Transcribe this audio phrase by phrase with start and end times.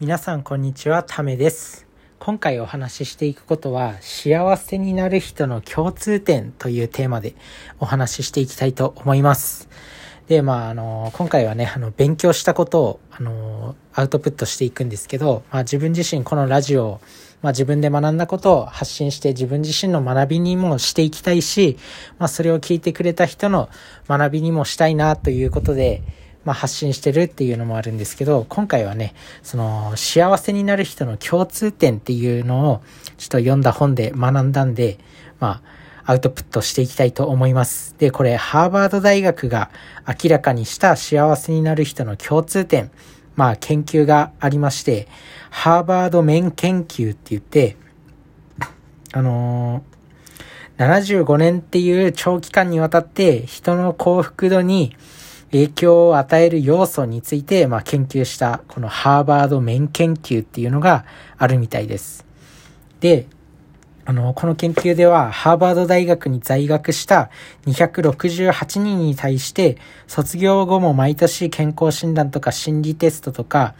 [0.00, 1.84] 皆さんこんにちは、ためです。
[2.20, 7.34] 今回お話ししていくことは、幸せになる人の共通点というテーマで
[7.80, 9.68] お話ししていきたいと思います。
[10.28, 17.00] で、まあ、あの、今回はね、あの、勉強したことを、あの、アウトプットしていくんですけど、まあ、自分自身このラジオ、
[17.42, 21.76] まあ、自分で学んだことを発信して自分自身の学びにもしていきたいし、
[22.20, 23.68] まあ、それを聞いてくれた人の
[24.06, 26.04] 学びにもしたいなということで、
[26.48, 29.12] まあ、発信してるっていうのもあるんですけど、今回はね、
[29.42, 32.82] その幸せになる人の共通点っていうのを
[33.18, 34.96] ちょっと読んだ本で学んだんで、
[35.40, 35.60] ま
[36.06, 37.94] あ、アウトプットしていきたいと思います。
[37.98, 39.68] で、これ、ハーバード大学が
[40.06, 42.90] 明らかにした幸せになる人の共通点、
[43.36, 45.06] まあ、研究がありまして、
[45.50, 47.76] ハーバード面研究って言って、
[49.12, 49.98] あのー
[50.78, 54.96] 75年っていう長期間にわたって人の幸福度に
[55.50, 61.04] 影響を与える要素について、まあ、研究した、このハーバード面研究っていうのが
[61.36, 62.26] あるみたいです。
[63.00, 63.26] で、
[64.04, 67.30] あの、この研究では、ハーバード大学に在学した
[67.66, 73.74] 268人に対して、卒業後も毎年健康診断とか心理テストとか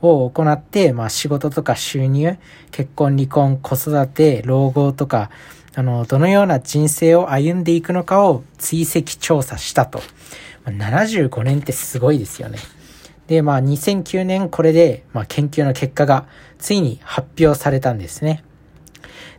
[0.00, 2.38] を行って、まあ、仕事とか収入、
[2.70, 5.30] 結婚、離婚、子育て、老後とか、
[5.74, 10.02] あの、どのような人生を歩んでいくのかを追跡調査したと。
[10.66, 12.58] 75年ってすごいですよね。
[13.26, 16.26] で、まあ2009年これで、まあ、研究の結果が
[16.58, 18.44] ついに発表されたんですね。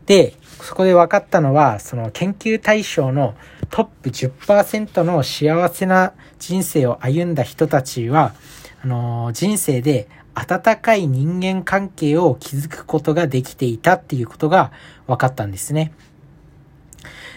[0.05, 3.35] で、そこで分かったのは、その研究対象の
[3.69, 8.33] トップ10%の幸せな人生を歩んだ人たちは、
[8.83, 14.71] あの人生で温かい人間関係を築くことができていたっていうことが
[15.07, 15.93] 分かったんですね。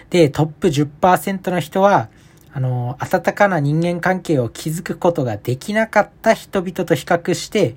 [0.09, 2.09] で、トップ10%の人は、
[2.53, 7.75] あの、温かな人間関係を築くことができなかった人々と比較して、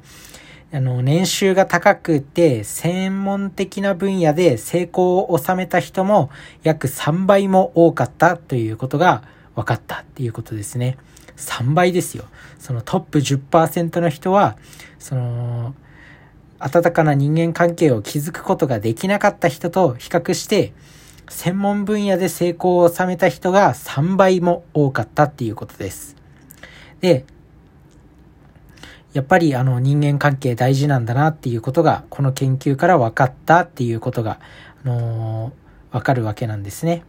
[0.72, 6.30] あの、年収が高くて、専門的な分野で成功を収めた人も
[6.62, 9.24] 約3倍も多かったということが
[9.56, 10.96] 分かったっていうことですね。
[11.36, 12.24] 3倍ですよ。
[12.58, 14.56] そのトップ10%の人は、
[15.00, 15.74] その、
[16.60, 20.72] 温かな人間関係を築くことができなかった人と比較して、
[21.30, 26.16] 専門分野で成功を収めた人が3倍も多かったっていうことです。
[27.00, 27.24] で、
[29.12, 34.40] やっぱりあの人間関係大事なんだなっていうことがこの研究から分かったっていうことが、
[34.84, 37.04] あのー、分かるわけなんですね。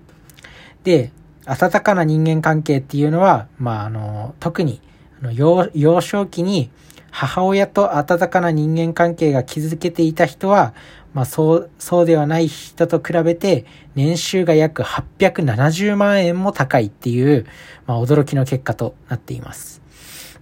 [0.83, 1.11] で、
[1.45, 4.81] 温かな人間関係っていうのは、まあ、あの、特に
[5.19, 6.69] あの幼少期に
[7.11, 10.73] 母親と温かな人間関係が築けていた人は、
[11.13, 17.45] まあそう、そうではない人と比べて年収が約870万円も高いっていう、
[17.85, 19.81] まあ驚きの結果となっています。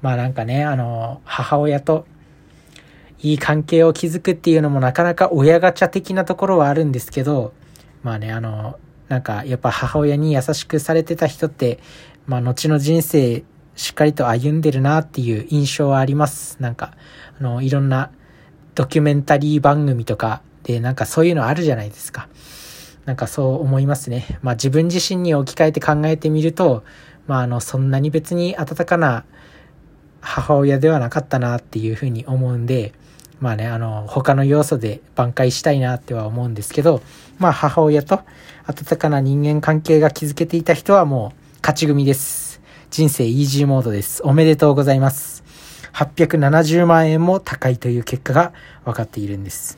[0.02, 2.06] まあなんかね、あの、母親と
[3.19, 7.53] いい関係を築くっていうのもなかなか親ガチャ的なところはあるんですけど、
[8.03, 11.79] まあね、あの、なんかやっぱ母親に優しくされてた人って、
[12.28, 13.44] まあ後の人生
[13.79, 16.57] しっかりと歩んでるなっていう印象はあります。
[16.59, 16.91] なんか、
[17.40, 18.12] あの、いろんな
[18.75, 22.28] ドキュメンタリー番組とかでなんかそういうのあるじゃないですか。
[23.06, 24.38] なんかそう思いますね。
[24.41, 26.84] まあ自分自身に置き換えて考えてみると、
[27.25, 29.23] まああの、そんなに別に温かな
[30.19, 32.91] 母親ではなかったなっていうふうに思うんで、
[33.40, 37.01] まあね、あの、他の要素で挽回したいなっては思うんですけど、
[37.38, 38.23] まあ母親と
[38.67, 42.49] 温かな人間関係が築けていた人はもう勝ち組です。
[42.92, 44.24] 人生イージーモードです。
[44.24, 45.44] おめでとうございます。
[45.94, 48.52] 870万円も高いという結果が
[48.84, 49.78] 分かっているんです。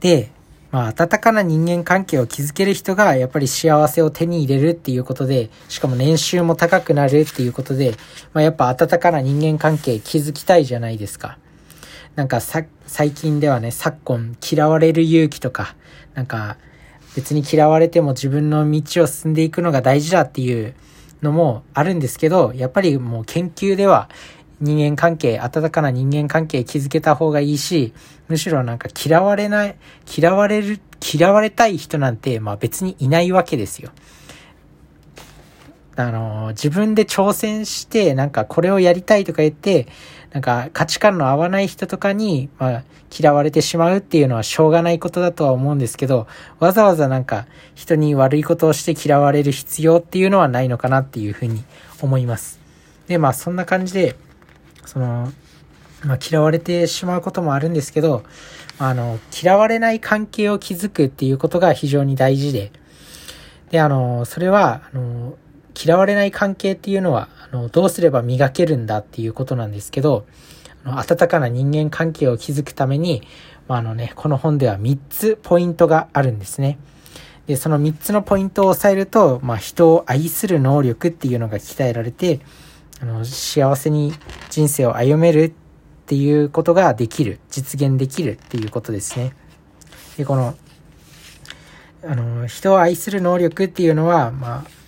[0.00, 0.32] で、
[0.72, 7.94] まあ、温かな人間関係を築ける人が、やっぱり幸せを手に入れるっていうことで、しかも年収も高くなるっていうことで、
[8.32, 11.38] まあ、やっぱ温かな人間関係築きたいじゃないですか。
[12.16, 15.76] なんかさ、最近ではね、昨今、嫌われる勇気とか、
[16.14, 16.56] なんか、
[17.14, 20.74] 別に嫌われても自分の道を進んでいくのが大事だっていう
[21.22, 24.08] のもあるんですけど、やっぱりもう研究では、
[24.60, 27.92] 人間関係、温かな人間関係築けた方がいいし、
[28.28, 29.76] むしろなんか嫌われない、
[30.16, 30.80] 嫌われる、
[31.12, 33.90] 嫌われたい人なんて、まあ別にいないわけですよ。
[35.96, 39.86] あの、自分で挑戦して、なんかこれをやりたいとか言って、
[40.32, 42.84] なんか価値観の合わない人とかに、まあ
[43.14, 46.26] 嫌われてしまうっていうのはしょうがないことだとは思うんですけど、
[46.60, 51.62] わざわざなんか人に悪いことをして嫌われる必要っていうのはないのかなっていうふうに
[52.00, 52.58] 思います。
[53.06, 54.16] で、まあそんな感じで、
[54.86, 55.30] その、
[56.04, 58.24] まあ、嫌われてしまうこともあるんですけど、
[58.78, 62.72] あの、嫌われない関係を築くっていうことが非常に大事で、
[63.70, 65.36] で、あの、それは、あの、
[65.80, 70.26] 嫌われない関係っていうのは、あの、どうすれば磨けるんだっていうことなんですけど、
[70.84, 73.22] あの温かな人間関係を築くために、
[73.68, 76.78] まあ、あのね、この本では3つポイントがあるんですね。
[77.46, 82.40] で、その3つのポイントを押さえると、まあ、人を愛する能力っていうのが鍛えられて、
[83.00, 84.12] あの、幸せに
[84.50, 85.52] 人生を歩めるっ
[86.06, 89.34] ていうことができる、実現できるっていうことですね。
[90.16, 90.54] で、この、
[92.04, 94.81] あの、人を愛する能力っていうのは、まあ、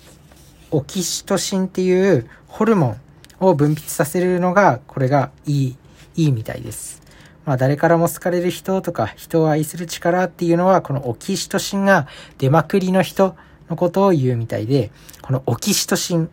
[0.75, 3.01] オキシトシンっていうホルモン
[3.39, 5.77] を分泌させるのが、これがいい、
[6.17, 7.01] いいみたいです。
[7.45, 13.37] まあ誰からも好かれる人とか人を愛する力っていうのはこのオキシトシンが出まくりの人
[13.69, 14.91] のことを言うみたいで、
[15.23, 16.29] このオキシトシン、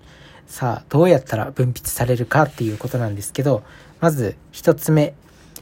[0.48, 3.62] さあどうやったら分泌されるかっていうことなんですけど、
[4.00, 5.14] まず一つ目、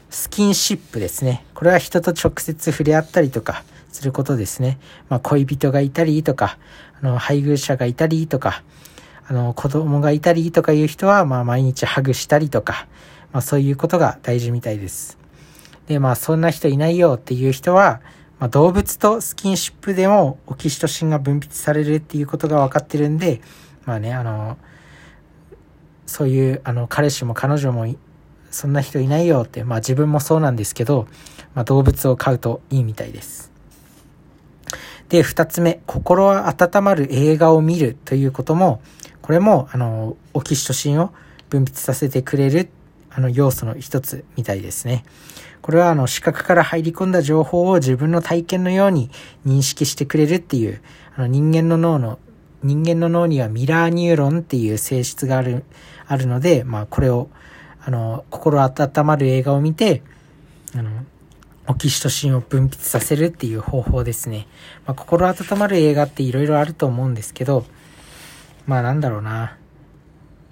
[0.10, 1.46] スキンシップですね。
[1.54, 4.80] これは人と直接触れ合ったりとかすることですね。
[5.08, 6.58] まあ恋人がいたりとか、
[7.02, 8.64] あの配偶者がいたりとか、
[9.28, 12.88] あの子供がいたりとかいう人はまあ毎日ハグしたりとか、
[13.32, 15.20] まあそういうことが大事みたいです。
[15.88, 18.02] で、まあそんな人いないよっていう人は、
[18.40, 23.42] まあ、動物とスキンシップでもオキシトシンが分泌されるっていうことが分かってるんで、
[23.86, 24.58] まあね、あの、
[26.06, 27.86] そういう、あの、彼氏も彼女も
[28.51, 31.07] そんな人いないよって、まあ自分もそうなんですけど、
[31.56, 33.51] まあ動物を飼うといいみたいです。
[35.10, 38.81] で、二つ目、心は温まる映画を見るということも、
[39.22, 41.12] これも、あの、オキシトシンを
[41.50, 42.69] 分泌させてくれる、
[43.10, 45.04] あの、要素の一つみたいですね。
[45.62, 49.10] これはあの視覚から入り込んだ情報を自分の体験のように
[49.46, 50.81] 認識してくれるっていう、
[51.16, 52.19] あの人間の脳の、
[52.63, 55.63] 人間の脳にはミラーニューロンっていう性質がある、
[56.07, 57.30] あるので、まあこれを、
[57.89, 60.03] あの、心温まる映画を見て、
[60.75, 60.91] あの、
[61.65, 64.47] オキシトシンを分泌させるっていう方法ですね。
[64.86, 67.65] まあ、心温まる映画って色々あると思うんですけど、
[68.68, 69.57] まあなんだろうな。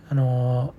[0.10, 0.74] あの、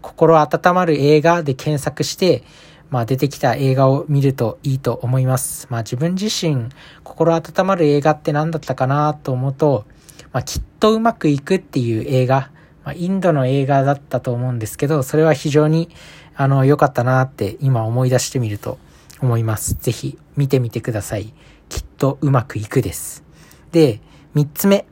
[0.00, 2.44] 心温まる映画で検索して、
[2.88, 5.66] まあ出てきた映画を見るといいと思います。
[5.70, 6.68] まあ自分自身
[7.02, 9.86] 心温まる映画って何だったかなと思うと、
[10.32, 12.52] まあきっとうまくいくっていう映画、
[12.84, 15.88] まあインドの映画だったと思うんですけど、それは非常に
[16.36, 18.78] あの良かったなって今思い出してみると
[19.20, 19.74] 思います。
[19.74, 21.32] ぜひ見てみてください。
[21.68, 23.24] きっとうまくいくです。
[23.72, 24.00] で、
[24.34, 24.86] 三つ目。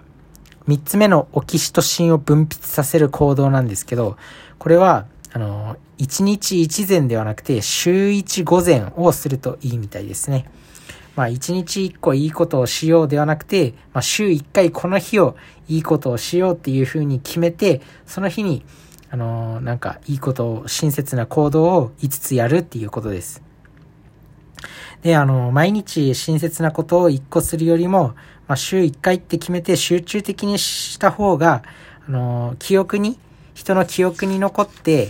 [0.66, 4.16] 三つ目のオキシトシンを分泌させる行動なんですけど、
[4.58, 10.50] これはあの、1日1膳ではなくて、週1午前をするといいみたいですね。
[11.18, 15.36] まあ、1日1個いいことをしようではなくて、まあ、週1回この日を
[15.66, 18.64] いいことをしようっていうふうに決めて、その日に、
[19.10, 23.42] あのー、なんかいいことを、親切な行動を5つやるっていうことです。
[25.02, 28.14] で、あの、毎日親切なことを1個するよりも、
[28.46, 31.64] まあ、週1回って決めて集中的にした方が、
[32.06, 33.18] あの、記憶に
[33.54, 35.08] 人の記憶に残って、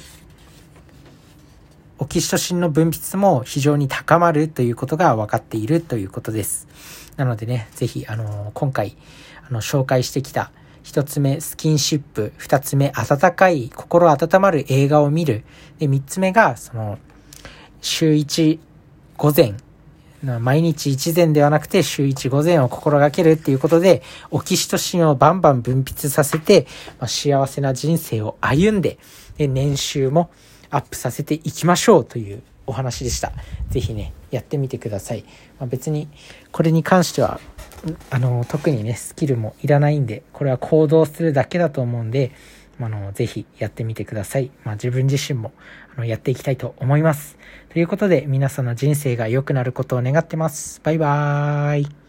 [1.99, 6.69] オキシトシンの分泌も非常に高まるということが分かっているということです。
[7.17, 8.97] なのでね、ぜひ、あの、今回、
[9.49, 10.53] あの、紹介してきた、
[10.83, 12.33] 一つ目、スキンシップ。
[12.37, 15.45] 二つ目、温かい、心温まる映画を見る。
[15.79, 16.99] で、三つ目が、その、
[17.81, 18.61] 週一
[19.17, 19.55] 午前
[20.23, 26.67] 毎日一膳ではなくて週一午前を心がけるっていうことで、オキシトシンをバンバン分泌させて、
[26.99, 28.99] まあ、幸せな人生を歩んで、
[29.37, 30.31] で、年収も
[30.71, 33.33] アップさせていきましょうというお話でした。
[33.71, 35.25] ぜひね、やってみてください。
[35.59, 36.09] まあ、別に、
[36.53, 37.41] これに関しては、
[38.11, 42.33] あの、特にね、スキルもいらないんで、これは行動するだけだと思うんで、
[42.81, 44.51] あの、ぜひやってみてください。
[44.65, 45.53] まあ自分自身も、
[45.97, 47.37] あの、やっていきたいと思います。
[47.71, 50.81] ということで、皆さんの人生が良くなることを願ってます。
[50.85, 52.08] バイバーイ。